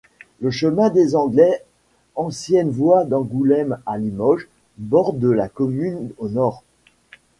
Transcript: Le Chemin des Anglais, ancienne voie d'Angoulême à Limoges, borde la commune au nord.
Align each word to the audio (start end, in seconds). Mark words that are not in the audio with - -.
Le 0.39 0.49
Chemin 0.49 0.89
des 0.89 1.15
Anglais, 1.15 1.61
ancienne 2.15 2.71
voie 2.71 3.03
d'Angoulême 3.05 3.79
à 3.85 3.99
Limoges, 3.99 4.47
borde 4.79 5.23
la 5.25 5.47
commune 5.47 6.09
au 6.17 6.27
nord. 6.27 6.63